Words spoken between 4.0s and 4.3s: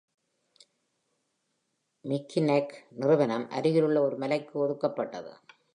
ஒரு